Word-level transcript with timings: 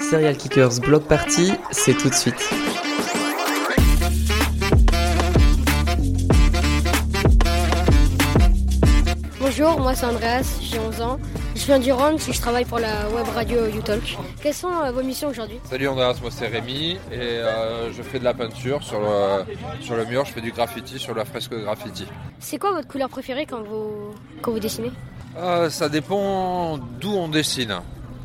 Serial 0.00 0.36
Kickers 0.36 0.80
Block 0.80 1.04
Party, 1.04 1.52
c'est 1.70 1.94
tout 1.94 2.08
de 2.08 2.14
suite. 2.14 2.34
Bonjour, 9.40 9.78
moi 9.78 9.94
c'est 9.94 10.06
Andreas, 10.06 10.58
j'ai 10.62 10.78
11 10.78 11.00
ans. 11.00 11.18
Je 11.54 11.64
viens 11.66 11.78
du 11.78 11.90
et 11.90 12.32
je 12.32 12.40
travaille 12.40 12.64
pour 12.64 12.80
la 12.80 13.08
web 13.10 13.26
radio 13.34 13.66
YouTalk. 13.66 14.18
Quelles 14.42 14.52
sont 14.54 14.72
euh, 14.72 14.90
vos 14.90 15.02
missions 15.02 15.28
aujourd'hui? 15.28 15.58
Salut 15.70 15.86
Andreas, 15.86 16.18
moi 16.20 16.30
c'est 16.32 16.48
Rémi 16.48 16.98
et 17.12 17.18
euh, 17.20 17.92
je 17.92 18.02
fais 18.02 18.18
de 18.18 18.24
la 18.24 18.34
peinture 18.34 18.82
sur 18.82 18.98
le, 19.00 19.44
sur 19.80 19.94
le 19.94 20.04
mur, 20.06 20.24
je 20.24 20.32
fais 20.32 20.40
du 20.40 20.50
graffiti 20.50 20.98
sur 20.98 21.14
la 21.14 21.24
fresque 21.24 21.54
graffiti. 21.54 22.06
C'est 22.40 22.58
quoi 22.58 22.72
votre 22.72 22.88
couleur 22.88 23.08
préférée 23.08 23.46
quand 23.46 23.62
vous, 23.62 24.12
quand 24.42 24.50
vous 24.50 24.58
dessinez? 24.60 24.90
Euh, 25.36 25.70
ça 25.70 25.88
dépend 25.88 26.78
d'où 27.00 27.12
on 27.12 27.28
dessine. 27.28 27.80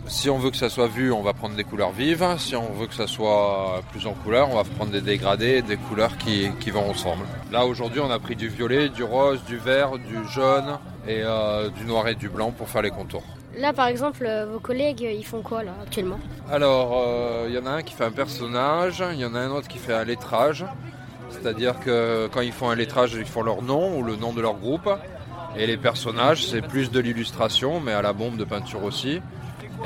Si 0.10 0.28
on 0.28 0.40
veut 0.40 0.50
que 0.50 0.58
ça 0.58 0.70
soit 0.70 0.88
vu, 0.88 1.12
on 1.12 1.22
va 1.22 1.34
prendre 1.34 1.56
des 1.56 1.64
couleurs 1.64 1.92
vives. 1.92 2.26
Si 2.40 2.56
on 2.56 2.74
veut 2.74 2.88
que 2.88 2.96
ça 2.96 3.06
soit 3.06 3.84
plus 3.92 4.08
en 4.08 4.14
couleur, 4.14 4.50
on 4.50 4.56
va 4.56 4.64
prendre 4.64 4.92
des 4.92 5.02
dégradés 5.02 5.62
des 5.62 5.78
couleurs 5.78 6.18
qui, 6.18 6.50
qui 6.60 6.72
vont 6.72 6.90
ensemble. 6.90 7.26
Là 7.52 7.68
aujourd'hui 7.68 8.00
on 8.00 8.10
a 8.10 8.18
pris 8.18 8.36
du 8.36 8.48
violet, 8.48 8.90
du 8.90 9.04
rose, 9.04 9.44
du 9.46 9.58
vert, 9.58 10.00
du 10.00 10.28
jaune 10.28 10.80
et 11.08 11.22
euh, 11.24 11.70
du 11.70 11.86
noir 11.86 12.08
et 12.08 12.16
du 12.16 12.28
blanc 12.28 12.50
pour 12.50 12.68
faire 12.70 12.82
les 12.82 12.90
contours. 12.90 13.24
Là 13.56 13.72
par 13.72 13.86
exemple, 13.86 14.26
euh, 14.26 14.48
vos 14.52 14.60
collègues, 14.60 15.02
ils 15.02 15.24
font 15.24 15.44
quoi 15.44 15.64
là 15.64 15.74
actuellement? 15.84 16.20
Alors, 16.52 17.04
euh, 17.06 17.46
il 17.48 17.54
y 17.54 17.60
en 17.60 17.68
a 17.68 17.70
un 17.70 17.84
qui 17.84 17.94
fait 17.94 18.06
un 18.06 18.12
personnage, 18.12 19.04
il 19.14 19.20
y 19.20 19.26
en 19.26 19.36
a 19.36 19.40
un 19.40 19.52
autre 19.52 19.68
qui 19.68 19.78
fait 19.78 19.94
un 19.94 20.06
lettrage. 20.06 20.66
C'est-à-dire 21.30 21.80
que 21.80 22.28
quand 22.34 22.42
ils 22.42 22.52
font 22.52 22.72
un 22.72 22.76
lettrage, 22.76 23.14
ils 23.14 23.26
font 23.26 23.44
leur 23.44 23.62
nom 23.62 23.96
ou 24.00 24.02
le 24.02 24.16
nom 24.16 24.34
de 24.34 24.42
leur 24.42 24.56
groupe. 24.56 24.90
Et 25.56 25.68
les 25.68 25.78
personnages, 25.78 26.48
c'est 26.48 26.64
plus 26.64 26.90
de 26.90 27.00
l'illustration, 27.00 27.80
mais 27.80 27.94
à 27.94 28.02
la 28.02 28.14
bombe 28.14 28.38
de 28.38 28.44
peinture 28.44 28.84
aussi. 28.84 29.22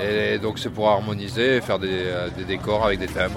Et 0.02 0.40
donc 0.40 0.60
c'est 0.60 0.70
pour 0.70 0.90
harmoniser 0.90 1.58
et 1.58 1.62
faire 1.62 1.80
des, 1.80 1.90
euh, 1.92 2.30
des 2.36 2.46
décors 2.46 2.86
avec 2.86 3.00
des 3.00 3.08
thèmes. 3.08 3.34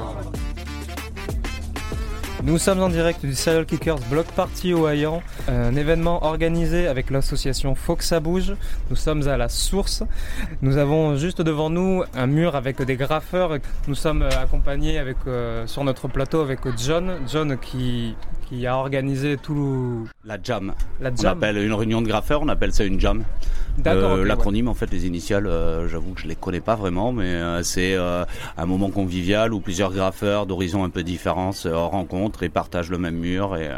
Nous 2.47 2.59
sommes 2.59 2.81
en 2.81 2.89
direct 2.89 3.27
du 3.27 3.35
Serial 3.35 3.67
Kickers 3.67 3.99
Block 4.11 4.27
Party 4.27 4.73
au 4.73 4.87
Hayan, 4.87 5.21
un 5.49 5.75
événement 5.75 6.25
organisé 6.25 6.87
avec 6.87 7.11
l'association 7.11 7.75
Faut 7.75 7.97
que 7.97 8.05
ça 8.05 8.21
bouge. 8.21 8.55
Nous 8.89 8.95
sommes 8.95 9.27
à 9.27 9.37
la 9.37 9.49
source. 9.49 10.05
Nous 10.63 10.77
avons 10.77 11.17
juste 11.17 11.43
devant 11.43 11.71
nous 11.71 12.05
un 12.15 12.27
mur 12.29 12.55
avec 12.55 12.81
des 12.83 12.95
graffeurs. 12.97 13.57
Nous 13.89 13.97
sommes 13.97 14.23
accompagnés 14.23 14.99
avec, 14.99 15.17
euh, 15.27 15.67
sur 15.67 15.83
notre 15.83 16.07
plateau 16.07 16.41
avec 16.41 16.61
John. 16.79 17.17
John 17.27 17.59
qui, 17.59 18.15
qui 18.49 18.67
a 18.67 18.77
organisé 18.77 19.37
tout 19.37 20.09
La 20.25 20.39
jam. 20.43 20.73
la 21.01 21.11
On 21.11 21.17
jam. 21.17 21.37
appelle 21.39 21.59
une 21.59 21.73
réunion 21.75 22.01
de 22.01 22.07
graffeurs, 22.07 22.43
on 22.43 22.49
appelle 22.49 22.73
ça 22.73 22.85
une 22.85 23.01
jam. 23.01 23.25
D'accord, 23.79 24.13
Euh, 24.13 24.23
ouais. 24.23 24.29
L'acronyme, 24.29 24.69
en 24.69 24.75
fait, 24.75 24.91
les 24.91 25.07
initiales, 25.07 25.47
euh, 25.47 25.89
j'avoue 25.89 26.13
que 26.15 26.21
je 26.23 26.27
les 26.29 26.37
connais 26.37 26.61
pas 26.61 26.77
vraiment, 26.77 27.13
mais 27.13 27.27
euh, 27.27 27.63
c'est 27.63 27.97
un 27.97 28.67
moment 28.67 28.91
convivial 28.91 29.53
où 29.53 29.61
plusieurs 29.61 29.93
graffeurs 29.93 30.47
d'horizons 30.47 30.85
un 30.85 30.91
peu 30.91 31.03
différents 31.03 31.53
se 31.53 31.69
rencontrent 31.69 32.43
et 32.45 32.49
partagent 32.49 32.91
le 32.91 32.99
même 32.99 33.17
mur 33.17 33.57
et 33.57 33.69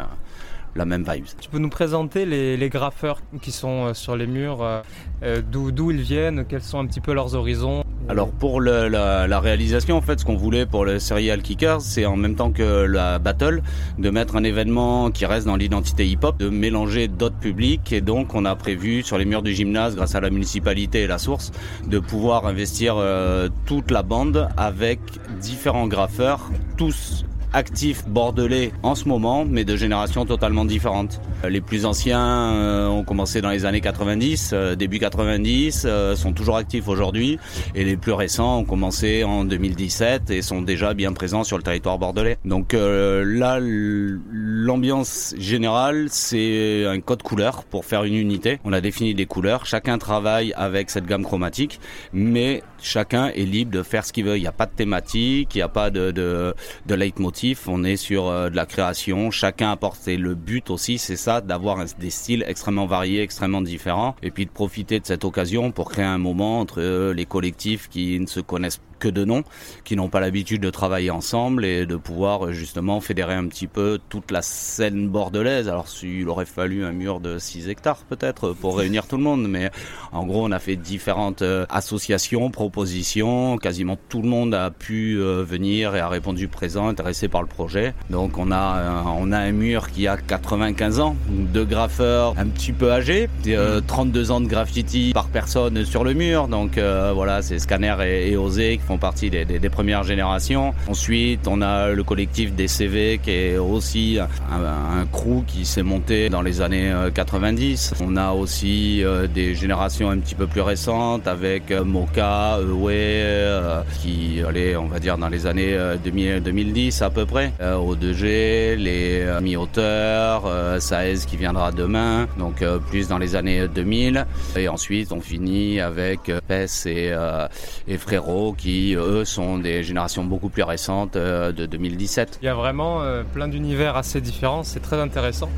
la 0.75 0.85
même 0.85 1.03
vibe. 1.09 1.25
Tu 1.39 1.49
peux 1.49 1.59
nous 1.59 1.69
présenter 1.69 2.25
les, 2.25 2.57
les 2.57 2.69
graffeurs 2.69 3.21
qui 3.41 3.51
sont 3.51 3.87
euh, 3.87 3.93
sur 3.93 4.15
les 4.15 4.27
murs, 4.27 4.61
euh, 4.61 4.81
euh, 5.23 5.41
d'où 5.51 5.71
d'où 5.71 5.91
ils 5.91 6.01
viennent, 6.01 6.45
quels 6.47 6.61
sont 6.61 6.79
un 6.79 6.85
petit 6.85 7.01
peu 7.01 7.13
leurs 7.13 7.35
horizons? 7.35 7.83
Alors 8.07 8.31
pour 8.31 8.59
le- 8.59 8.87
la, 8.87 9.27
la 9.27 9.39
réalisation, 9.39 9.97
en 9.97 10.01
fait, 10.01 10.19
ce 10.19 10.25
qu'on 10.25 10.35
voulait 10.35 10.65
pour 10.65 10.83
le 10.83 10.97
Serial 10.97 11.41
Kickers, 11.43 11.81
c'est 11.81 12.05
en 12.05 12.15
même 12.15 12.35
temps 12.35 12.51
que 12.51 12.83
la 12.83 13.19
battle, 13.19 13.61
de 13.99 14.09
mettre 14.09 14.35
un 14.35 14.43
événement 14.43 15.11
qui 15.11 15.25
reste 15.27 15.45
dans 15.45 15.55
l'identité 15.57 16.07
hip-hop, 16.07 16.37
de 16.37 16.49
mélanger 16.49 17.07
d'autres 17.07 17.37
publics, 17.37 17.93
et 17.93 18.01
donc 18.01 18.33
on 18.33 18.45
a 18.45 18.55
prévu 18.55 19.03
sur 19.03 19.17
les 19.19 19.25
murs 19.25 19.43
du 19.43 19.53
gymnase, 19.53 19.95
grâce 19.95 20.15
à 20.15 20.21
la 20.21 20.31
municipalité 20.31 21.03
et 21.03 21.07
la 21.07 21.19
source, 21.19 21.51
de 21.87 21.99
pouvoir 21.99 22.47
investir 22.47 22.95
euh, 22.97 23.47
toute 23.65 23.91
la 23.91 24.01
bande 24.01 24.49
avec 24.57 24.99
différents 25.39 25.87
graffeurs, 25.87 26.49
tous 26.77 27.25
actifs 27.53 28.07
bordelais 28.07 28.71
en 28.83 28.95
ce 28.95 29.07
moment, 29.07 29.45
mais 29.45 29.63
de 29.63 29.75
générations 29.75 30.25
totalement 30.25 30.65
différentes. 30.65 31.19
Euh, 31.43 31.49
Les 31.49 31.61
plus 31.61 31.85
anciens 31.85 32.53
euh, 32.53 32.87
ont 32.87 33.03
commencé 33.03 33.41
dans 33.41 33.49
les 33.49 33.65
années 33.65 33.81
90, 33.81 34.51
euh, 34.53 34.75
début 34.75 34.99
90, 34.99 35.83
euh, 35.85 36.15
sont 36.15 36.33
toujours 36.33 36.57
actifs 36.57 36.87
aujourd'hui, 36.87 37.39
et 37.75 37.83
les 37.83 37.97
plus 37.97 38.11
récents 38.13 38.59
ont 38.59 38.65
commencé 38.65 39.23
en 39.23 39.45
2017 39.45 40.29
et 40.29 40.41
sont 40.41 40.61
déjà 40.61 40.93
bien 40.93 41.13
présents 41.13 41.43
sur 41.43 41.57
le 41.57 41.63
territoire 41.63 41.97
bordelais. 41.97 42.37
Donc 42.45 42.73
là, 42.73 43.59
l'ambiance 43.59 45.33
générale, 45.37 46.07
c'est 46.09 46.85
un 46.85 46.99
code 46.99 47.23
couleur 47.23 47.63
pour 47.63 47.85
faire 47.85 48.03
une 48.03 48.15
unité. 48.15 48.59
On 48.63 48.73
a 48.73 48.81
défini 48.81 49.13
des 49.13 49.25
couleurs, 49.25 49.65
chacun 49.65 49.97
travaille 49.97 50.53
avec 50.55 50.89
cette 50.89 51.05
gamme 51.05 51.23
chromatique, 51.23 51.79
mais 52.13 52.63
chacun 52.81 53.27
est 53.29 53.45
libre 53.45 53.71
de 53.71 53.83
faire 53.83 54.05
ce 54.05 54.13
qu'il 54.13 54.25
veut. 54.25 54.37
Il 54.37 54.41
n'y 54.41 54.47
a 54.47 54.51
pas 54.51 54.65
de 54.65 54.71
thématique, 54.75 55.55
il 55.55 55.57
n'y 55.57 55.63
a 55.63 55.69
pas 55.69 55.89
de, 55.89 56.11
de, 56.11 56.53
de 56.85 56.95
leitmotiv. 56.95 57.38
On 57.67 57.83
est 57.83 57.95
sur 57.95 58.27
euh, 58.27 58.49
de 58.49 58.55
la 58.55 58.65
création. 58.65 59.31
Chacun 59.31 59.71
apporte. 59.71 60.07
Et 60.07 60.17
le 60.17 60.35
but 60.35 60.69
aussi, 60.69 60.97
c'est 60.97 61.15
ça, 61.15 61.41
d'avoir 61.41 61.83
des 61.99 62.09
styles 62.09 62.43
extrêmement 62.47 62.85
variés, 62.85 63.21
extrêmement 63.21 63.61
différents, 63.61 64.15
et 64.21 64.31
puis 64.31 64.45
de 64.45 64.51
profiter 64.51 64.99
de 64.99 65.05
cette 65.05 65.23
occasion 65.23 65.71
pour 65.71 65.89
créer 65.89 66.05
un 66.05 66.17
moment 66.17 66.59
entre 66.59 66.81
euh, 66.81 67.13
les 67.13 67.25
collectifs 67.25 67.87
qui 67.89 68.19
ne 68.19 68.25
se 68.25 68.39
connaissent 68.41 68.81
que 68.99 69.07
de 69.07 69.25
nom, 69.25 69.43
qui 69.83 69.95
n'ont 69.95 70.09
pas 70.09 70.19
l'habitude 70.19 70.61
de 70.61 70.69
travailler 70.69 71.11
ensemble 71.11 71.65
et 71.65 71.85
de 71.85 71.95
pouvoir 71.95 72.51
justement 72.51 73.01
fédérer 73.01 73.33
un 73.33 73.47
petit 73.47 73.67
peu 73.67 73.99
toute 74.09 74.31
la 74.31 74.41
scène 74.41 75.07
bordelaise. 75.07 75.69
Alors 75.69 75.87
s'il 75.87 76.27
aurait 76.29 76.45
fallu 76.45 76.83
un 76.85 76.91
mur 76.91 77.19
de 77.19 77.37
6 77.37 77.69
hectares 77.69 78.03
peut-être 78.09 78.53
pour 78.53 78.77
réunir 78.77 79.07
tout 79.07 79.17
le 79.17 79.23
monde, 79.23 79.47
mais 79.47 79.71
en 80.11 80.25
gros 80.25 80.45
on 80.45 80.51
a 80.51 80.59
fait 80.59 80.75
différentes 80.75 81.41
euh, 81.41 81.65
associations, 81.69 82.51
propositions, 82.51 83.57
quasiment 83.57 83.97
tout 84.09 84.21
le 84.21 84.27
monde 84.27 84.53
a 84.53 84.71
pu 84.71 85.17
euh, 85.19 85.43
venir 85.43 85.95
et 85.95 85.99
a 85.99 86.09
répondu 86.09 86.47
présent, 86.47 86.87
intéressé 86.87 87.27
par 87.27 87.41
le 87.41 87.47
projet. 87.47 87.93
Donc 88.09 88.37
on 88.37 88.51
a 88.51 88.77
euh, 88.77 89.01
on 89.17 89.31
a 89.31 89.37
un 89.39 89.51
mur 89.51 89.91
qui 89.91 90.07
a 90.07 90.17
95 90.17 90.99
ans, 90.99 91.15
deux 91.29 91.65
graffeurs 91.65 92.33
un 92.37 92.47
petit 92.47 92.73
peu 92.73 92.91
âgés, 92.91 93.29
euh, 93.47 93.81
32 93.85 94.31
ans 94.31 94.41
de 94.41 94.47
graffiti 94.47 95.11
par 95.13 95.27
personne 95.27 95.85
sur 95.85 96.03
le 96.03 96.13
mur. 96.13 96.47
Donc 96.47 96.77
voilà, 96.77 97.41
c'est 97.41 97.59
Scanner 97.59 97.95
et, 98.03 98.31
et 98.31 98.37
Osé 98.37 98.73
font 98.89 98.97
partie 98.97 99.29
des, 99.29 99.69
premières 99.69 100.03
générations. 100.03 100.73
Ensuite, 100.87 101.47
on 101.47 101.61
a 101.61 101.91
le 101.91 102.03
collectif 102.03 102.55
des 102.55 102.67
CV 102.67 103.19
qui 103.21 103.29
est 103.29 103.57
aussi 103.57 104.17
un, 104.19 105.01
un 105.01 105.05
crew 105.05 105.43
qui 105.45 105.63
s'est 105.63 105.83
monté 105.83 106.29
dans 106.29 106.41
les 106.41 106.59
années 106.61 106.89
euh, 106.91 107.11
90. 107.11 107.93
On 108.01 108.17
a 108.17 108.31
aussi 108.31 109.03
euh, 109.03 109.27
des 109.27 109.53
générations 109.53 110.09
un 110.09 110.17
petit 110.17 110.33
peu 110.33 110.47
plus 110.47 110.61
récentes 110.61 111.27
avec 111.27 111.69
euh, 111.69 111.83
Moka, 111.83 112.57
Ewe, 112.61 112.89
euh, 112.89 113.83
qui 114.01 114.41
allait, 114.47 114.75
on 114.75 114.87
va 114.87 114.97
dire, 114.97 115.19
dans 115.19 115.29
les 115.29 115.45
années 115.45 115.73
euh, 115.73 115.95
2000, 116.03 116.41
2010 116.41 117.03
à 117.03 117.11
peu 117.11 117.27
près. 117.27 117.53
Euh, 117.61 117.75
O2G, 117.75 118.75
les 118.75 119.21
euh, 119.21 119.39
mi-auteurs, 119.39 120.47
euh, 120.47 120.79
Saez 120.79 121.19
qui 121.27 121.37
viendra 121.37 121.71
demain, 121.71 122.27
donc 122.39 122.63
euh, 122.63 122.79
plus 122.79 123.07
dans 123.07 123.19
les 123.19 123.35
années 123.35 123.67
2000. 123.67 124.25
Et 124.57 124.67
ensuite, 124.67 125.11
on 125.11 125.21
finit 125.21 125.79
avec 125.79 126.29
euh, 126.29 126.39
PES 126.47 126.87
et, 126.87 127.11
euh, 127.11 127.47
et 127.87 127.97
Frérot 127.97 128.53
qui, 128.53 128.78
eux, 128.95 129.25
sont 129.25 129.57
des 129.57 129.83
générations 129.83 130.23
beaucoup 130.23 130.49
plus 130.49 130.63
récentes 130.63 131.15
euh, 131.15 131.51
de 131.51 131.65
2017. 131.65 132.39
Il 132.41 132.45
y 132.45 132.47
a 132.47 132.53
vraiment 132.53 133.01
euh, 133.01 133.23
plein 133.23 133.47
d'univers 133.47 133.95
assez 133.95 134.21
différents, 134.21 134.63
c'est 134.63 134.79
très 134.79 134.99
intéressant. 134.99 135.49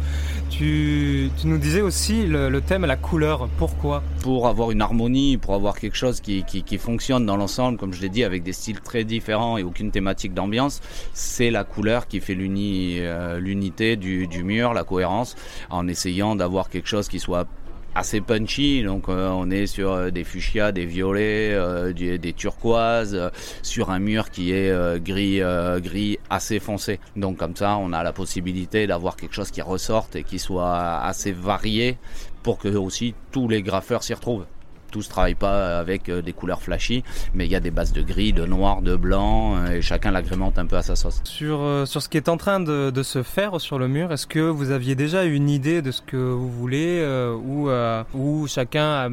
Tu, 0.49 1.31
tu 1.39 1.47
nous 1.47 1.57
disais 1.57 1.81
aussi 1.81 2.25
le, 2.25 2.49
le 2.49 2.61
thème, 2.61 2.85
la 2.85 2.97
couleur, 2.97 3.47
pourquoi? 3.57 4.03
Pour 4.21 4.47
avoir 4.47 4.71
une 4.71 4.81
harmonie, 4.81 5.37
pour 5.37 5.53
avoir 5.53 5.79
quelque 5.79 5.95
chose 5.95 6.19
qui, 6.19 6.43
qui, 6.43 6.63
qui 6.63 6.77
fonctionne 6.77 7.25
dans 7.25 7.37
l'ensemble, 7.37 7.77
comme 7.77 7.93
je 7.93 8.01
l'ai 8.01 8.09
dit, 8.09 8.23
avec 8.23 8.43
des 8.43 8.51
styles 8.53 8.81
très 8.81 9.05
différents 9.05 9.57
et 9.57 9.63
aucune 9.63 9.91
thématique 9.91 10.33
d'ambiance, 10.33 10.81
c'est 11.13 11.51
la 11.51 11.63
couleur 11.63 12.07
qui 12.07 12.19
fait 12.19 12.35
euh, 12.37 13.39
l'unité 13.39 13.95
du, 13.95 14.27
du 14.27 14.43
mur, 14.43 14.73
la 14.73 14.83
cohérence, 14.83 15.35
en 15.69 15.87
essayant 15.87 16.35
d'avoir 16.35 16.69
quelque 16.69 16.87
chose 16.87 17.07
qui 17.07 17.19
soit 17.19 17.47
assez 17.95 18.21
punchy. 18.21 18.83
Donc 18.83 19.09
euh, 19.09 19.29
on 19.29 19.49
est 19.49 19.67
sur 19.67 19.91
euh, 19.91 20.09
des 20.09 20.23
fuchsias, 20.23 20.71
des 20.71 20.85
violets, 20.85 21.53
euh, 21.53 21.93
des 21.93 22.33
turquoises, 22.33 23.31
sur 23.61 23.89
un 23.89 23.99
mur 23.99 24.29
qui 24.29 24.51
est 24.51 24.71
gris, 25.01 25.41
gris 25.81 26.17
assez 26.29 26.59
foncé. 26.59 26.99
Donc 27.15 27.37
comme 27.37 27.55
ça, 27.55 27.77
on 27.77 27.93
a 27.93 28.03
la 28.03 28.13
possibilité 28.13 28.87
d'avoir 28.87 29.15
quelque 29.15 29.33
chose 29.33 29.51
qui 29.51 29.61
ressorte 29.61 30.15
et 30.15 30.23
qui 30.23 30.39
soit 30.39 30.99
assez 30.99 31.31
varié 31.31 31.97
pour 32.43 32.57
que 32.57 32.69
aussi 32.69 33.13
tous 33.31 33.47
les 33.47 33.61
graffeurs 33.61 34.03
s'y 34.03 34.13
retrouvent. 34.13 34.45
Tous 34.91 35.07
travaillent 35.07 35.35
pas 35.35 35.79
avec 35.79 36.09
euh, 36.09 36.21
des 36.21 36.33
couleurs 36.33 36.61
flashy, 36.61 37.03
mais 37.33 37.45
il 37.45 37.51
y 37.51 37.55
a 37.55 37.59
des 37.59 37.71
bases 37.71 37.93
de 37.93 38.01
gris, 38.01 38.33
de 38.33 38.45
noir, 38.45 38.81
de 38.81 38.95
blanc, 38.95 39.55
euh, 39.55 39.77
et 39.77 39.81
chacun 39.81 40.11
l'agrémente 40.11 40.59
un 40.59 40.65
peu 40.65 40.75
à 40.75 40.81
sa 40.81 40.95
sauce. 40.95 41.21
sur, 41.23 41.61
euh, 41.61 41.85
ce 41.85 42.09
qui 42.09 42.17
est 42.17 42.29
en 42.29 42.37
train 42.37 42.59
de, 42.59 42.91
se 43.01 43.23
faire 43.23 43.59
sur 43.59 43.79
le 43.79 43.87
mur, 43.87 44.11
est-ce 44.11 44.27
que 44.27 44.39
vous 44.39 44.69
aviez 44.71 44.95
déjà 44.95 45.23
une 45.23 45.49
idée 45.49 45.81
de 45.81 45.91
ce 45.91 46.01
que 46.01 46.17
vous 46.17 46.51
voulez 46.51 47.03
ou, 47.43 47.69
ou 48.13 48.47
chacun 48.47 48.83
a, 48.83 49.09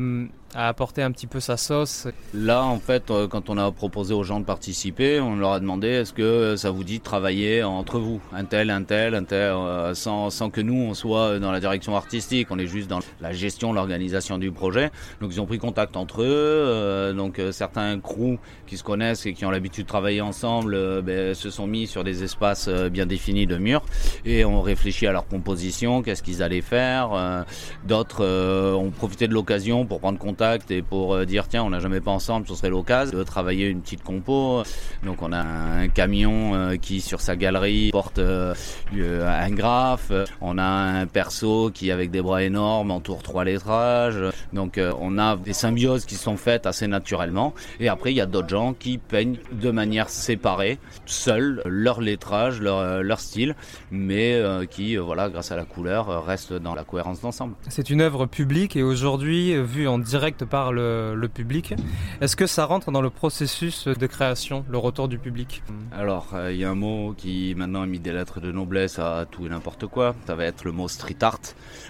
à 0.54 0.68
apporter 0.68 1.02
un 1.02 1.10
petit 1.12 1.26
peu 1.26 1.40
sa 1.40 1.56
sauce 1.58 2.06
Là, 2.32 2.64
en 2.64 2.78
fait, 2.78 3.10
euh, 3.10 3.28
quand 3.28 3.50
on 3.50 3.58
a 3.58 3.70
proposé 3.70 4.14
aux 4.14 4.22
gens 4.24 4.40
de 4.40 4.46
participer, 4.46 5.20
on 5.20 5.36
leur 5.36 5.52
a 5.52 5.60
demandé 5.60 5.88
est-ce 5.88 6.14
que 6.14 6.56
ça 6.56 6.70
vous 6.70 6.84
dit 6.84 6.98
de 7.00 7.04
travailler 7.04 7.62
entre 7.62 7.98
vous, 7.98 8.20
un 8.32 8.44
tel, 8.44 8.70
un 8.70 8.82
tel, 8.82 9.14
un 9.14 9.24
tel, 9.24 9.52
euh, 9.52 9.92
sans, 9.94 10.30
que 10.50 10.62
nous 10.62 10.74
on 10.74 10.94
soit 10.94 11.38
dans 11.38 11.52
la 11.52 11.60
direction 11.60 11.94
artistique, 11.96 12.48
on 12.50 12.58
est 12.58 12.66
juste 12.66 12.88
dans 12.88 13.00
la 13.20 13.32
gestion, 13.32 13.74
l'organisation 13.74 14.38
du 14.38 14.50
projet. 14.50 14.90
Donc 15.20 15.30
ils 15.34 15.40
ont 15.40 15.44
pris 15.46 15.58
contact 15.58 15.96
entre 15.98 16.22
eux. 16.22 16.26
euh, 16.28 17.12
donc 17.12 17.38
euh, 17.38 17.52
certains 17.52 18.00
crews 18.00 18.38
qui 18.66 18.78
se 18.78 18.82
connaissent 18.84 19.26
et 19.26 19.34
qui 19.34 19.44
ont 19.44 19.50
l'habitude 19.50 19.84
de 19.84 19.88
travailler 19.88 20.22
ensemble 20.22 20.74
euh, 20.74 21.02
ben, 21.02 21.34
se 21.34 21.50
sont 21.50 21.66
mis 21.66 21.86
sur 21.86 22.04
des 22.04 22.24
espaces 22.24 22.68
euh, 22.68 22.88
bien 22.88 23.04
définis 23.04 23.46
de 23.46 23.58
murs 23.58 23.82
et 24.24 24.46
ont 24.46 24.62
réfléchi 24.62 25.06
à 25.06 25.12
leur 25.12 25.26
composition, 25.26 26.00
qu'est-ce 26.02 26.22
qu'ils 26.22 26.42
allaient 26.42 26.62
faire. 26.62 27.10
euh, 27.12 27.42
D'autres 27.86 28.24
euh, 28.24 28.72
ont 28.72 28.90
profité 28.90 29.28
de 29.28 29.34
l'occasion 29.34 29.84
pour 29.84 30.00
prendre 30.00 30.18
contact 30.18 30.37
et 30.70 30.82
pour 30.82 31.14
euh, 31.14 31.24
dire 31.24 31.48
tiens 31.48 31.64
on 31.64 31.70
n'a 31.70 31.80
jamais 31.80 32.00
pas 32.00 32.12
ensemble, 32.12 32.46
ce 32.46 32.54
serait 32.54 32.70
l'occasion 32.70 33.18
de 33.18 33.22
travailler 33.24 33.66
une 33.66 33.80
petite 33.80 34.02
compo. 34.02 34.62
Donc 35.04 35.22
on 35.22 35.32
a 35.32 35.40
un 35.40 35.88
camion 35.88 36.54
euh, 36.54 36.76
qui 36.76 37.00
sur 37.00 37.20
sa 37.20 37.34
galerie 37.34 37.90
porte 37.90 38.18
euh, 38.18 38.54
un 38.92 39.50
graphe. 39.50 40.12
On 40.40 40.58
a 40.58 40.64
un 40.64 41.06
perso 41.06 41.70
qui 41.72 41.90
avec 41.90 42.10
des 42.10 42.22
bras 42.22 42.42
énormes 42.42 42.90
entoure 42.90 43.22
trois 43.22 43.44
lettrages. 43.44 44.20
Donc 44.52 44.80
on 45.00 45.18
a 45.18 45.36
des 45.36 45.52
symbioses 45.52 46.04
qui 46.04 46.14
sont 46.14 46.36
faites 46.36 46.66
assez 46.66 46.86
naturellement. 46.86 47.54
Et 47.80 47.88
après 47.88 48.12
il 48.12 48.16
y 48.16 48.20
a 48.20 48.26
d'autres 48.26 48.48
gens 48.48 48.74
qui 48.74 48.98
peignent 48.98 49.38
de 49.52 49.70
manière 49.70 50.08
séparée, 50.08 50.78
seuls, 51.06 51.62
leur 51.64 52.00
lettrage, 52.00 52.60
leur, 52.60 53.02
leur 53.02 53.20
style, 53.20 53.56
mais 53.90 54.40
qui 54.70 54.96
voilà 54.96 55.28
grâce 55.28 55.50
à 55.50 55.56
la 55.56 55.64
couleur 55.64 56.24
restent 56.24 56.52
dans 56.52 56.74
la 56.74 56.84
cohérence 56.84 57.20
d'ensemble. 57.20 57.54
C'est 57.68 57.90
une 57.90 58.00
œuvre 58.00 58.26
publique 58.26 58.76
et 58.76 58.82
aujourd'hui 58.82 59.54
vue 59.60 59.88
en 59.88 59.98
direct 59.98 60.27
par 60.36 60.72
le, 60.72 61.14
le 61.14 61.28
public. 61.28 61.74
Est-ce 62.20 62.36
que 62.36 62.46
ça 62.46 62.64
rentre 62.64 62.90
dans 62.90 63.00
le 63.00 63.10
processus 63.10 63.88
de 63.88 64.06
création, 64.06 64.64
le 64.68 64.78
retour 64.78 65.08
du 65.08 65.18
public 65.18 65.62
Alors, 65.92 66.30
euh, 66.34 66.52
il 66.52 66.58
y 66.58 66.64
a 66.64 66.70
un 66.70 66.74
mot 66.74 67.14
qui 67.16 67.54
maintenant 67.56 67.82
a 67.82 67.86
mis 67.86 67.98
des 67.98 68.12
lettres 68.12 68.40
de 68.40 68.52
noblesse 68.52 68.98
à 68.98 69.26
tout 69.30 69.46
et 69.46 69.48
n'importe 69.48 69.86
quoi. 69.86 70.14
Ça 70.26 70.34
va 70.34 70.44
être 70.44 70.64
le 70.64 70.72
mot 70.72 70.88
street 70.88 71.16
art. 71.22 71.40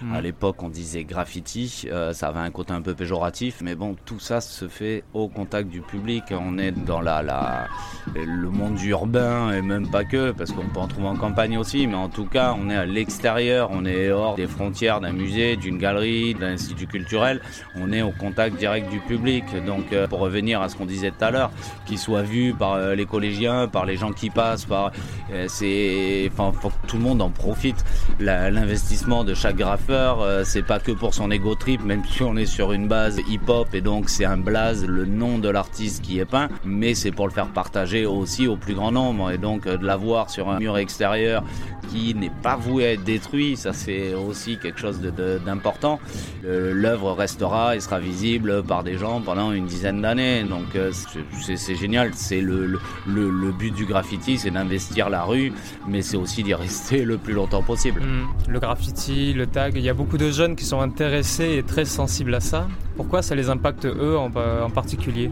Mm. 0.01 0.13
À 0.13 0.21
l'époque, 0.21 0.61
on 0.63 0.69
disait 0.69 1.03
graffiti. 1.03 1.87
Euh, 1.91 2.13
ça 2.13 2.29
avait 2.29 2.39
un 2.39 2.51
côté 2.51 2.73
un 2.73 2.81
peu 2.81 2.93
péjoratif, 2.93 3.61
mais 3.61 3.75
bon, 3.75 3.95
tout 4.05 4.19
ça 4.19 4.41
se 4.41 4.67
fait 4.67 5.03
au 5.13 5.27
contact 5.27 5.69
du 5.69 5.81
public. 5.81 6.23
On 6.31 6.57
est 6.57 6.71
dans 6.71 7.01
la, 7.01 7.21
la 7.21 7.67
le 8.15 8.49
monde 8.49 8.81
urbain 8.81 9.51
et 9.51 9.61
même 9.61 9.89
pas 9.89 10.03
que, 10.03 10.31
parce 10.31 10.51
qu'on 10.51 10.67
peut 10.67 10.79
en 10.79 10.87
trouver 10.87 11.07
en 11.07 11.15
campagne 11.15 11.57
aussi. 11.57 11.87
Mais 11.87 11.95
en 11.95 12.09
tout 12.09 12.25
cas, 12.25 12.55
on 12.59 12.69
est 12.69 12.75
à 12.75 12.85
l'extérieur. 12.85 13.69
On 13.71 13.85
est 13.85 14.09
hors 14.11 14.35
des 14.35 14.47
frontières 14.47 15.01
d'un 15.01 15.11
musée, 15.11 15.55
d'une 15.55 15.77
galerie, 15.77 16.33
d'un 16.33 16.53
institut 16.53 16.87
culturel. 16.87 17.41
On 17.75 17.91
est 17.91 18.01
au 18.01 18.11
contact 18.11 18.28
direct 18.57 18.89
du 18.89 18.99
public. 18.99 19.43
Donc, 19.65 19.93
euh, 19.93 20.07
pour 20.07 20.19
revenir 20.19 20.61
à 20.61 20.69
ce 20.69 20.75
qu'on 20.75 20.85
disait 20.85 21.11
tout 21.11 21.23
à 21.23 21.31
l'heure, 21.31 21.51
qu'il 21.85 21.97
soit 21.97 22.21
vu 22.21 22.53
par 22.53 22.73
euh, 22.73 22.95
les 22.95 23.05
collégiens, 23.05 23.67
par 23.67 23.85
les 23.85 23.97
gens 23.97 24.11
qui 24.11 24.29
passent, 24.29 24.65
par 24.65 24.91
euh, 25.31 25.45
c'est, 25.47 26.29
enfin, 26.31 26.51
tout 26.87 26.97
le 26.97 27.03
monde 27.03 27.21
en 27.21 27.29
profite. 27.29 27.83
L'investissement 28.19 29.23
de 29.23 29.33
chaque 29.33 29.55
graffeur, 29.55 30.45
c'est 30.45 30.65
pas 30.65 30.79
que 30.79 30.91
pour 30.91 31.13
son 31.13 31.31
ego 31.31 31.55
trip, 31.55 31.83
même 31.83 32.03
si 32.05 32.23
on 32.23 32.35
est 32.35 32.45
sur 32.45 32.71
une 32.71 32.87
base 32.87 33.19
hip-hop 33.27 33.73
et 33.73 33.81
donc 33.81 34.09
c'est 34.09 34.25
un 34.25 34.37
blaze, 34.37 34.85
le 34.85 35.05
nom 35.05 35.37
de 35.37 35.49
l'artiste 35.49 36.03
qui 36.03 36.19
est 36.19 36.25
peint, 36.25 36.49
mais 36.65 36.95
c'est 36.95 37.11
pour 37.11 37.27
le 37.27 37.33
faire 37.33 37.47
partager 37.47 38.05
aussi 38.05 38.47
au 38.47 38.55
plus 38.55 38.73
grand 38.73 38.91
nombre 38.91 39.31
et 39.31 39.37
donc 39.37 39.67
de 39.67 39.85
l'avoir 39.85 40.29
sur 40.29 40.49
un 40.49 40.59
mur 40.59 40.77
extérieur 40.77 41.43
qui 41.89 42.13
n'est 42.13 42.31
pas 42.43 42.55
voué 42.55 42.85
à 42.85 42.91
être 42.93 43.03
détruit, 43.03 43.57
ça 43.57 43.73
c'est 43.73 44.13
aussi 44.13 44.57
quelque 44.59 44.79
chose 44.79 44.99
d'important. 45.45 45.99
L'œuvre 46.43 47.13
restera 47.13 47.75
et 47.75 47.79
sera 47.79 47.99
visible 47.99 48.18
par 48.67 48.83
des 48.83 48.97
gens 48.97 49.21
pendant 49.21 49.51
une 49.51 49.65
dizaine 49.65 50.01
d'années, 50.01 50.43
donc 50.43 50.75
euh, 50.75 50.91
c'est- 50.91 51.75
génial. 51.75 52.11
C'est 52.13 52.41
le, 52.41 52.79
le, 53.07 53.51
but 53.51 53.73
du 53.73 53.85
graffiti, 53.85 54.37
c'est 54.37 54.51
d'investir 54.51 55.09
la 55.09 55.23
rue, 55.23 55.53
mais 55.87 56.01
c'est 56.01 56.17
aussi 56.17 56.43
d'y 56.43 56.53
rester 56.65 57.05
le 57.05 57.17
plus 57.17 57.33
longtemps 57.33 57.63
possible. 57.63 58.01
Mm. 58.01 58.51
Le 58.51 58.59
graffiti, 58.59 59.33
le 59.33 59.47
tag, 59.47 59.73
il 59.75 59.83
y 59.83 59.89
a 59.89 59.93
beaucoup 59.93 60.17
de 60.17 60.31
jeunes 60.31 60.55
qui 60.55 60.65
sont 60.65 60.81
intéressés 60.81 61.57
et 61.57 61.63
très 61.63 61.85
sensibles 61.85 62.35
à 62.35 62.39
ça. 62.39 62.67
Pourquoi 62.99 63.21
ça 63.21 63.33
les 63.33 63.49
impacte 63.49 63.85
eux 63.85 64.17
en, 64.17 64.29
particulier 64.69 65.31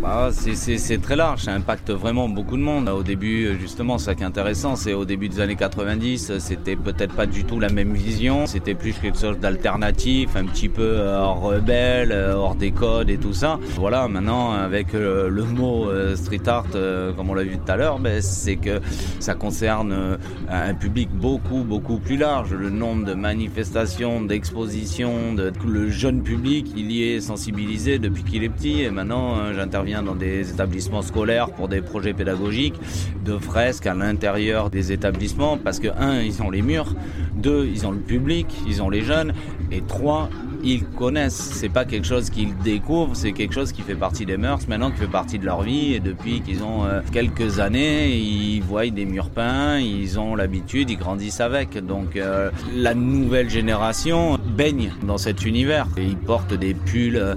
Bah, 0.00 0.28
c'est- 0.30 1.02
très 1.02 1.16
large, 1.16 1.42
ça 1.42 1.52
impacte 1.52 1.90
vraiment 1.90 2.28
beaucoup 2.28 2.56
de 2.56 2.62
monde. 2.62 2.88
Au 2.88 3.02
début, 3.02 3.58
justement, 3.60 3.98
ça 3.98 4.14
qui 4.14 4.22
est 4.22 4.26
intéressant, 4.26 4.76
c'est 4.76 4.92
au 4.94 5.04
début 5.04 5.28
des 5.28 5.40
années 5.40 5.56
90, 5.56 6.38
c'était 6.38 6.76
peut-être 6.76 7.12
pas 7.16 7.26
du 7.26 7.42
tout 7.42 7.58
la 7.58 7.70
même 7.70 7.92
vision, 7.92 8.46
c'était 8.46 8.76
plus 8.76 8.92
quelque 8.92 9.18
chose 9.18 9.36
d'alternatif, 9.40 10.36
un 10.36 10.44
petit 10.44 10.68
peu 10.68 10.82
euh, 10.84 11.26
rebelle, 11.26 12.12
euh, 12.12 12.36
hors 12.36 12.54
des 12.54 12.70
codes 12.70 13.10
et 13.10 13.16
tout 13.18 13.32
ça. 13.32 13.58
Voilà, 13.74 14.06
maintenant, 14.06 14.52
avec 14.52 14.94
euh, 14.94 15.28
le 15.28 15.42
mot 15.42 15.90
euh, 15.90 16.14
street 16.14 16.46
art, 16.46 16.66
euh, 16.76 17.12
comme 17.14 17.30
on 17.30 17.34
l'a 17.34 17.42
vu 17.42 17.58
tout 17.58 17.72
à 17.72 17.76
l'heure, 17.76 17.98
ben, 17.98 18.22
c'est 18.22 18.56
que 18.56 18.80
ça 19.18 19.34
concerne 19.34 19.90
euh, 19.92 20.16
un 20.48 20.72
public 20.74 21.08
beaucoup, 21.12 21.64
beaucoup 21.64 21.98
plus 21.98 22.16
large. 22.16 22.54
Le 22.54 22.70
nombre 22.70 23.04
de 23.04 23.14
manifestations, 23.14 24.20
d'expositions, 24.20 25.34
de, 25.34 25.52
le 25.66 25.90
jeune 25.90 26.22
public, 26.22 26.72
il 26.76 26.92
y 26.92 27.02
est 27.02 27.07
sensibilisé 27.20 27.98
depuis 27.98 28.22
qu'il 28.22 28.44
est 28.44 28.48
petit. 28.48 28.82
Et 28.82 28.90
maintenant, 28.90 29.38
euh, 29.38 29.54
j'interviens 29.54 30.02
dans 30.02 30.14
des 30.14 30.50
établissements 30.50 31.02
scolaires 31.02 31.50
pour 31.50 31.68
des 31.68 31.80
projets 31.80 32.14
pédagogiques 32.14 32.78
de 33.24 33.38
fresques 33.38 33.86
à 33.86 33.94
l'intérieur 33.94 34.70
des 34.70 34.92
établissements 34.92 35.58
parce 35.58 35.78
que 35.78 35.88
un, 35.98 36.20
ils 36.22 36.42
ont 36.42 36.50
les 36.50 36.62
murs, 36.62 36.94
deux, 37.34 37.66
ils 37.66 37.86
ont 37.86 37.92
le 37.92 37.98
public, 37.98 38.46
ils 38.66 38.82
ont 38.82 38.90
les 38.90 39.02
jeunes. 39.02 39.32
Et 39.70 39.82
trois, 39.82 40.28
ils 40.68 40.84
connaissent. 40.84 41.50
C'est 41.54 41.68
pas 41.68 41.84
quelque 41.84 42.06
chose 42.06 42.30
qu'ils 42.30 42.56
découvrent, 42.58 43.16
c'est 43.16 43.32
quelque 43.32 43.54
chose 43.54 43.72
qui 43.72 43.82
fait 43.82 43.94
partie 43.94 44.26
des 44.26 44.36
mœurs 44.36 44.68
maintenant, 44.68 44.90
qui 44.90 44.98
fait 44.98 45.06
partie 45.06 45.38
de 45.38 45.46
leur 45.46 45.62
vie 45.62 45.94
et 45.94 46.00
depuis 46.00 46.40
qu'ils 46.42 46.62
ont 46.62 46.84
euh, 46.84 47.00
quelques 47.10 47.58
années, 47.58 48.14
ils 48.14 48.62
voient 48.62 48.86
des 48.86 49.06
murs 49.06 49.30
peints, 49.30 49.78
ils 49.78 50.18
ont 50.18 50.34
l'habitude, 50.34 50.90
ils 50.90 50.98
grandissent 50.98 51.40
avec. 51.40 51.78
Donc 51.84 52.16
euh, 52.16 52.50
la 52.74 52.94
nouvelle 52.94 53.48
génération 53.48 54.38
baigne 54.56 54.92
dans 55.02 55.18
cet 55.18 55.44
univers 55.44 55.86
et 55.96 56.04
ils 56.04 56.16
portent 56.16 56.54
des 56.54 56.74
pulls 56.74 57.16
euh, 57.16 57.34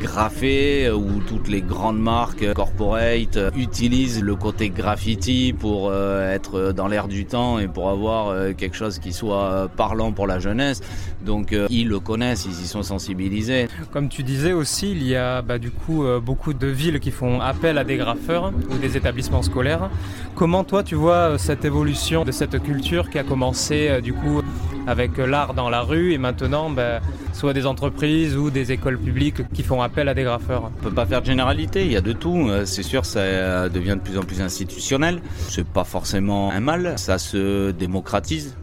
graffés 0.00 0.86
euh, 0.86 0.94
où 0.94 1.20
toutes 1.20 1.48
les 1.48 1.60
grandes 1.60 2.00
marques 2.00 2.52
corporate 2.54 3.36
euh, 3.36 3.50
utilisent 3.56 4.22
le 4.22 4.34
côté 4.34 4.70
graffiti 4.70 5.54
pour 5.56 5.90
euh, 5.90 6.34
être 6.34 6.72
dans 6.72 6.88
l'air 6.88 7.06
du 7.06 7.26
temps 7.26 7.58
et 7.58 7.68
pour 7.68 7.90
avoir 7.90 8.34
quelque 8.56 8.76
chose 8.76 8.98
qui 8.98 9.12
soit 9.12 9.68
parlant 9.76 10.12
pour 10.12 10.26
la 10.26 10.38
jeunesse. 10.38 10.80
Donc 11.24 11.54
ils 11.68 11.88
le 11.88 12.00
connaissent, 12.00 12.46
ils 12.46 12.64
y 12.64 12.66
sont 12.66 12.82
sensibilisés. 12.82 13.68
Comme 13.92 14.08
tu 14.08 14.22
disais 14.22 14.52
aussi, 14.52 14.90
il 14.92 15.02
y 15.06 15.14
a 15.14 15.42
bah, 15.42 15.58
du 15.58 15.70
coup 15.70 16.04
beaucoup 16.24 16.54
de 16.54 16.66
villes 16.66 16.98
qui 16.98 17.10
font 17.10 17.40
appel 17.40 17.76
à 17.76 17.84
des 17.84 17.96
graffeurs 17.96 18.52
ou 18.70 18.78
des 18.78 18.96
établissements 18.96 19.42
scolaires. 19.42 19.90
Comment 20.34 20.64
toi 20.64 20.82
tu 20.82 20.94
vois 20.94 21.36
cette 21.38 21.64
évolution 21.64 22.24
de 22.24 22.32
cette 22.32 22.62
culture 22.62 23.10
qui 23.10 23.18
a 23.18 23.24
commencé 23.24 24.00
du 24.00 24.14
coup 24.14 24.39
avec 24.86 25.18
l'art 25.18 25.54
dans 25.54 25.70
la 25.70 25.82
rue 25.82 26.12
et 26.12 26.18
maintenant 26.18 26.70
bah, 26.70 27.00
soit 27.32 27.52
des 27.52 27.66
entreprises 27.66 28.36
ou 28.36 28.50
des 28.50 28.72
écoles 28.72 28.98
publiques 28.98 29.42
qui 29.52 29.62
font 29.62 29.82
appel 29.82 30.08
à 30.08 30.14
des 30.14 30.24
graffeurs 30.24 30.70
On 30.80 30.84
peut 30.84 30.90
pas 30.94 31.06
faire 31.06 31.20
de 31.20 31.26
généralité, 31.26 31.84
il 31.84 31.92
y 31.92 31.96
a 31.96 32.00
de 32.00 32.12
tout. 32.12 32.48
Euh, 32.48 32.64
C'est 32.64 32.82
sûr, 32.82 33.04
ça 33.04 33.68
devient 33.68 33.96
de 33.96 34.00
plus 34.02 34.18
en 34.18 34.22
plus 34.22 34.40
institutionnel. 34.40 35.20
C'est 35.48 35.66
pas 35.66 35.84
forcément 35.84 36.50
un 36.50 36.60
mal, 36.60 36.94
ça 36.96 37.18
se 37.18 37.70
démocratise 37.70 38.56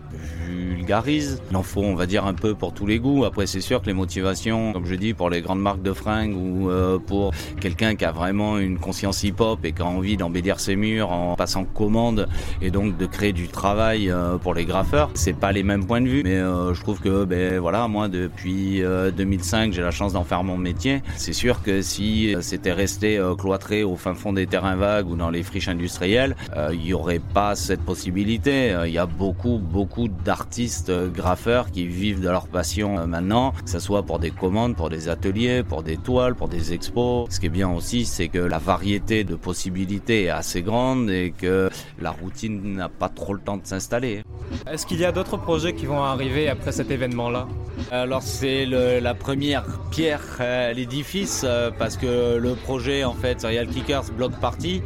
Il 1.50 1.56
en 1.56 1.64
faut, 1.64 1.82
on 1.82 1.96
va 1.96 2.06
dire, 2.06 2.26
un 2.26 2.34
peu 2.34 2.56
pour 2.56 2.74
tous 2.74 2.86
les 2.86 3.00
goûts. 3.00 3.26
Après, 3.26 3.46
c'est 3.48 3.62
sûr 3.62 3.82
que 3.82 3.88
les 3.88 3.94
motivations, 3.94 4.74
comme 4.74 4.86
je 4.86 4.96
dis, 4.96 5.14
pour 5.14 5.30
les 5.30 5.42
grandes 5.42 5.62
marques 5.62 5.82
de 5.82 5.94
fringues 5.94 6.36
ou 6.36 6.70
euh, 6.70 6.98
pour 6.98 7.32
quelqu'un 7.60 7.96
qui 7.96 8.06
a 8.06 8.12
vraiment 8.12 8.58
une 8.58 8.78
conscience 8.78 9.24
hip-hop 9.24 9.64
et 9.64 9.74
qui 9.74 9.82
a 9.82 9.86
envie 9.86 10.18
d'embellir 10.18 10.60
ses 10.60 10.76
murs 10.76 11.12
en 11.12 11.36
passant 11.36 11.66
commande 11.66 12.28
et 12.62 12.72
donc 12.72 12.98
de 12.98 13.06
créer 13.06 13.34
du 13.34 13.48
travail 13.48 14.10
euh, 14.10 14.38
pour 14.38 14.54
les 14.54 14.66
graffeurs, 14.66 15.12
c'est 15.14 15.38
pas 15.38 15.52
les 15.52 15.64
mêmes 15.64 15.86
points 15.86 16.02
de 16.02 16.08
vue. 16.08 16.22
Mais 16.24 16.36
euh, 16.36 16.74
je 16.74 16.82
trouve 16.82 17.00
que, 17.00 17.26
ben 17.26 17.60
voilà, 17.60 17.88
moi 17.88 18.08
depuis 18.08 18.84
euh, 18.84 19.12
2005, 19.12 19.74
j'ai 19.74 19.82
la 19.82 19.92
chance 19.92 20.14
d'en 20.14 20.24
faire 20.24 20.44
mon 20.44 20.58
métier. 20.58 21.02
C'est 21.16 21.34
sûr 21.34 21.62
que 21.62 21.82
si 21.82 22.36
c'était 22.42 22.74
resté 22.74 23.22
cloîtré 23.38 23.84
au 23.84 23.96
fin 23.96 24.14
fond 24.14 24.34
des 24.34 24.48
terrains 24.48 24.76
vagues 24.76 25.10
ou 25.10 25.16
dans 25.16 25.30
les 25.30 25.44
friches 25.44 25.68
industrielles, 25.68 26.36
il 26.74 26.86
y 26.86 26.94
aurait 26.94 27.20
pas 27.20 27.56
cette 27.56 27.82
possibilité. 27.82 28.76
Il 28.86 28.92
y 28.92 28.98
a 28.98 29.06
beaucoup, 29.06 29.60
beaucoup 29.60 30.08
d'artistes 30.08 30.57
euh, 30.90 31.08
graffeurs 31.10 31.70
qui 31.72 31.86
vivent 31.88 32.20
de 32.22 32.30
leur 32.30 32.48
passion 32.48 32.98
euh, 32.98 33.06
maintenant, 33.06 33.52
que 33.64 33.70
ce 33.70 33.80
soit 33.80 34.04
pour 34.04 34.18
des 34.20 34.32
commandes, 34.32 34.76
pour 34.76 34.90
des 34.90 35.08
ateliers, 35.10 35.64
pour 35.64 35.84
des 35.84 35.98
toiles, 35.98 36.36
pour 36.36 36.48
des 36.48 36.74
expos. 36.74 37.28
Ce 37.30 37.40
qui 37.40 37.46
est 37.46 37.50
bien 37.50 37.70
aussi, 37.70 38.06
c'est 38.06 38.28
que 38.28 38.40
la 38.40 38.58
variété 38.58 39.24
de 39.24 39.36
possibilités 39.36 40.24
est 40.26 40.30
assez 40.30 40.62
grande 40.62 41.10
et 41.10 41.34
que 41.38 41.70
la 42.00 42.12
routine 42.12 42.76
n'a 42.76 42.90
pas 42.90 43.10
trop 43.10 43.34
le 43.34 43.40
temps 43.40 43.58
de 43.58 43.66
s'installer. 43.66 44.24
Est-ce 44.72 44.86
qu'il 44.86 45.00
y 45.00 45.06
a 45.06 45.12
d'autres 45.12 45.38
projets 45.38 45.74
qui 45.74 45.86
vont 45.86 46.02
arriver 46.04 46.50
après 46.50 46.72
cet 46.72 46.90
événement-là? 46.90 47.48
Alors 47.92 48.22
c'est 48.24 48.66
le- 48.66 49.00
la 49.00 49.14
première 49.14 49.66
pierre 49.92 50.24
à 50.40 50.74
l'édifice 50.74 51.42
euh, 51.44 51.70
parce 51.78 51.98
que 51.98 52.38
le 52.38 52.56
projet 52.56 53.04
en 53.04 53.14
fait 53.14 53.40
Serial 53.42 53.68
Kickers 53.68 54.06
Block 54.18 54.32
Party 54.40 54.82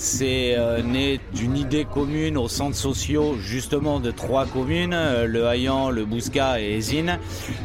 c'est 0.00 0.54
euh, 0.56 0.82
né 0.82 1.20
d'une 1.34 1.58
idée 1.58 1.84
commune 1.84 2.38
aux 2.38 2.48
centres 2.48 2.76
sociaux 2.76 3.36
justement 3.38 4.00
de 4.00 4.10
trois 4.10 4.46
communes, 4.46 4.94
euh, 4.94 5.26
le 5.26 5.44
Hayan, 5.44 5.90
le 5.90 6.06
Bousca 6.06 6.58
et 6.58 6.78
Ezine. 6.78 7.18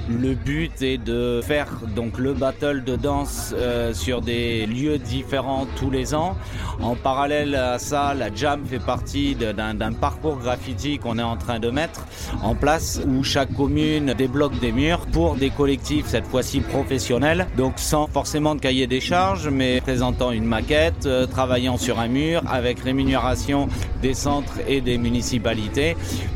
Le 0.10 0.34
but 0.34 0.82
est 0.82 0.98
de 0.98 1.40
faire 1.42 1.70
donc 1.96 2.18
le 2.18 2.34
battle 2.34 2.84
de 2.84 2.98
danse 2.98 3.56
euh, 3.58 3.94
sur 3.94 4.20
des 4.20 4.66
lieux 4.66 4.98
différents 4.98 5.66
tous 5.78 5.90
les 5.90 6.14
ans. 6.14 6.36
En 6.82 6.96
parallèle 6.96 7.56
à 7.56 7.80
ça, 7.80 8.14
la 8.14 8.34
Jam 8.36 8.66
fait 8.66 8.80
partie 8.80 9.36
d'un 9.36 9.94
parcours 9.94 10.36
graffiti 10.36 10.98
qu'on 11.00 11.18
est 11.18 11.24
en 11.24 11.38
train 11.38 11.60
de 11.60 11.70
mettre 11.70 12.06
en 12.44 12.54
place 12.54 13.00
où 13.08 13.24
chaque 13.24 13.54
commune 13.54 14.14
débloque 14.14 14.60
des 14.60 14.74
murs 14.74 15.06
pour 15.14 15.36
des 15.36 15.52
collectifs 15.52 16.08
cette 16.08 16.28
fois-ci 16.28 16.60
professionnels, 16.60 17.48
donc 17.56 17.76
sans 17.78 18.08
forcément 18.08 18.56
de 18.56 18.60
cahier 18.60 18.88
des 18.88 19.00
charges, 19.00 19.48
mais 19.48 19.80
présentant 19.80 20.32
une 20.32 20.44
maquette, 20.44 21.08
travaillant 21.32 21.78
sur 21.78 21.98
un 21.98 22.10
mur 22.10 22.25
avec 22.48 22.80
rémunération 22.80 23.68
des 24.02 24.14
centres 24.14 24.60
et 24.68 24.82
des 24.82 24.98
municipalités 24.98 25.96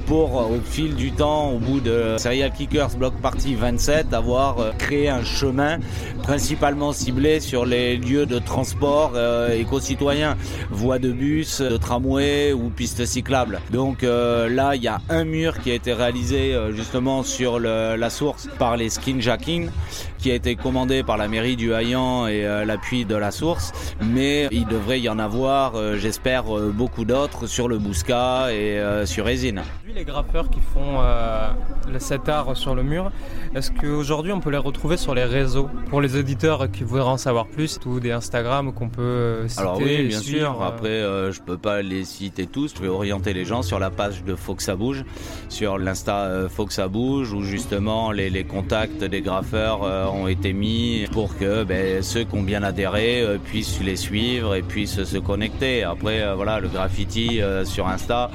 pour 0.10 0.38
au 0.38 0.60
fil 0.60 0.96
du 0.96 1.12
temps, 1.12 1.52
au 1.52 1.60
bout 1.60 1.82
de 1.82 2.16
Serial 2.18 2.52
Kickers 2.52 2.98
Block 2.98 3.14
Party 3.22 3.54
27, 3.54 4.12
avoir 4.12 4.58
euh, 4.58 4.72
créé 4.76 5.08
un 5.08 5.24
chemin 5.24 5.78
principalement 6.24 6.94
ciblé 6.94 7.40
sur 7.40 7.64
les 7.64 7.96
lieux 7.96 8.26
de 8.26 8.40
transport 8.40 9.12
euh, 9.14 9.54
éco-citoyens, 9.56 10.36
voies 10.72 10.98
de 10.98 11.12
bus, 11.12 11.62
de 11.62 11.78
tramway 11.78 12.54
ou 12.54 12.72
pistes 12.72 13.06
cyclables. 13.06 13.60
Donc 13.70 14.04
euh, 14.04 14.50
là, 14.50 14.76
il 14.76 14.82
y 14.82 14.88
a 14.88 15.00
un 15.10 15.26
mur 15.26 15.60
qui 15.60 15.70
a 15.70 15.76
été 15.76 15.94
réalisé 15.94 16.58
justement 16.72 17.22
sur 17.22 17.60
la 17.60 18.10
source 18.10 18.50
par 18.58 18.78
les 18.78 18.90
Skin 18.90 19.20
Jacking 19.20 19.70
qui 20.18 20.32
a 20.32 20.36
été 20.36 20.56
commandé 20.56 21.04
par 21.04 21.18
la 21.18 21.28
mairie 21.28 21.56
du 21.56 21.72
Hayan 21.72 22.28
et 22.28 22.42
l'appui 22.66 23.06
de 23.06 23.16
la 23.16 23.32
source, 23.32 23.72
mais 24.02 24.48
il 24.52 24.66
devrait 24.66 25.00
y 25.00 25.08
en 25.08 25.18
avoir, 25.18 25.79
j'espère, 25.96 26.46
beaucoup 26.74 27.06
d'autres 27.06 27.48
sur 27.48 27.68
le 27.68 27.78
Bousca 27.78 28.54
et 28.54 28.82
sur 29.06 29.26
Résine 29.26 29.62
les 30.00 30.06
graffeurs 30.06 30.50
qui 30.50 30.60
font 30.62 31.02
euh, 31.02 31.50
cet 31.98 32.30
art 32.30 32.56
sur 32.56 32.74
le 32.74 32.84
mur, 32.84 33.12
est-ce 33.54 33.72
qu'aujourd'hui 33.72 34.32
on 34.32 34.40
peut 34.40 34.50
les 34.50 34.58
retrouver 34.58 34.98
sur 34.98 35.14
les 35.14 35.26
réseaux? 35.26 35.70
Pour 35.90 36.02
les 36.02 36.16
auditeurs 36.16 36.72
qui 36.72 36.84
voudraient 36.84 37.10
en 37.10 37.18
savoir 37.18 37.48
plus, 37.48 37.80
ou 37.86 38.00
des 38.00 38.12
Instagram 38.12 38.72
qu'on 38.74 38.90
peut 38.90 39.48
citer 39.48 39.62
Alors 39.62 39.78
oui, 39.78 40.04
bien 40.04 40.20
sûr. 40.20 40.62
Euh, 40.62 40.68
Après, 40.68 40.88
euh, 40.88 41.32
je 41.32 41.42
peux 41.42 41.58
pas 41.58 41.82
les 41.82 42.04
citer 42.04 42.48
tous. 42.48 42.74
Je 42.76 42.82
vais 42.82 42.88
orienter 42.88 43.34
les 43.34 43.46
gens 43.46 43.62
sur 43.62 43.80
la 43.80 43.90
page 43.90 44.24
de 44.24 44.36
Fox 44.36 44.70
bouge, 44.70 45.04
sur 45.50 45.78
l'insta 45.78 46.48
Fox 46.50 46.80
bouge, 46.90 47.34
où 47.34 47.42
justement 47.42 48.12
les, 48.12 48.44
contacts 48.44 49.04
des 49.04 49.22
graffeurs 49.22 49.82
ont 50.14 50.28
été 50.28 50.54
mis 50.54 51.06
pour 51.12 51.38
que 51.38 51.64
ben, 51.64 52.02
ceux 52.02 52.24
qui 52.24 52.36
ont 52.36 52.44
bien 52.44 52.64
adhéré 52.64 53.26
puissent 53.46 53.82
les 53.82 53.96
suivre 53.96 54.56
et 54.56 54.62
puissent 54.62 55.04
se 55.04 55.18
connecter. 55.18 55.69
Après, 55.84 56.36
voilà, 56.36 56.60
le 56.60 56.68
graffiti 56.68 57.42
sur 57.66 57.88
Insta, 57.88 58.30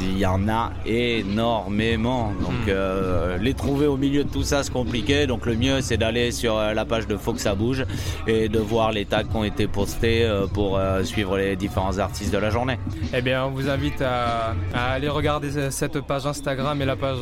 il 0.00 0.18
y 0.18 0.26
en 0.26 0.48
a 0.48 0.72
énormément. 0.84 2.32
Donc 2.40 2.66
hmm. 2.66 2.68
euh, 2.68 3.38
les 3.38 3.54
trouver 3.54 3.86
au 3.86 3.96
milieu 3.96 4.24
de 4.24 4.28
tout 4.28 4.42
ça 4.42 4.62
c'est 4.62 4.72
compliqué. 4.72 5.26
Donc 5.26 5.46
le 5.46 5.56
mieux 5.56 5.80
c'est 5.80 5.96
d'aller 5.96 6.32
sur 6.32 6.56
euh, 6.56 6.74
la 6.74 6.84
page 6.84 7.06
de 7.06 7.16
Fox 7.16 7.46
à 7.46 7.54
bouge 7.54 7.84
et 8.26 8.48
de 8.48 8.58
voir 8.58 8.92
les 8.92 9.04
tags 9.04 9.24
qui 9.24 9.36
ont 9.36 9.44
été 9.44 9.66
postés 9.66 10.24
euh, 10.24 10.46
pour 10.46 10.80
suivre 11.04 11.36
les 11.36 11.56
différents 11.56 11.98
artistes 11.98 12.32
de 12.32 12.38
la 12.38 12.50
journée. 12.50 12.78
Eh 13.14 13.22
bien 13.22 13.44
on 13.44 13.50
vous 13.50 13.68
invite 13.68 14.02
à, 14.02 14.54
aller 14.74 15.08
regarder 15.08 15.70
cette 15.70 16.00
page 16.00 16.26
Instagram 16.26 16.80
et 16.80 16.84
la 16.84 16.96
page 16.96 17.18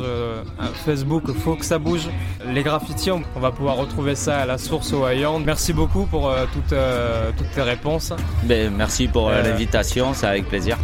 Facebook 0.85 1.31
Fox 1.31 1.71
à 1.71 1.79
bouge. 1.79 2.09
Les 2.47 2.63
graffitis, 2.63 3.11
on, 3.11 3.39
va 3.39 3.51
pouvoir 3.51 3.77
retrouver 3.77 4.15
ça 4.15 4.39
à 4.39 4.45
la 4.45 4.57
source 4.57 4.93
au 4.93 5.05
Hayand. 5.05 5.39
Merci 5.39 5.73
beaucoup 5.73 6.05
pour 6.05 6.33
toutes, 6.53 6.75
toutes 7.37 7.51
tes 7.51 7.61
réponses. 7.61 8.13
Ben, 8.43 8.71
merci 8.75 9.07
pour 9.07 9.29
l'invitation, 9.29 10.13
c'est 10.13 10.27
avec 10.27 10.47
plaisir. 10.47 10.77